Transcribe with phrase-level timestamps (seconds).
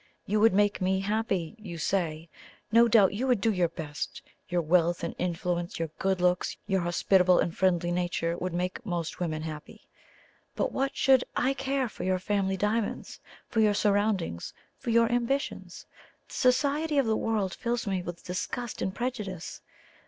[0.25, 2.27] You would make me happy, you say.
[2.71, 6.81] No doubt you would do your best your wealth and influence, your good looks, your
[6.81, 9.87] hospitable and friendly nature would make most women happy.
[10.55, 13.19] But what should I care for your family diamonds?
[13.47, 14.55] for your surroundings?
[14.79, 15.85] for your ambitions?
[16.29, 19.61] The society of the world fills me with disgust and prejudice.